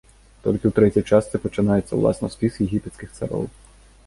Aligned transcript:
Толькі 0.45 0.67
ў 0.69 0.71
трэцяй 0.79 1.03
частцы 1.17 1.41
пачынаецца 1.43 1.93
ўласна 2.01 2.31
спіс 2.37 2.53
егіпецкіх 2.67 3.09
цароў. 3.17 3.47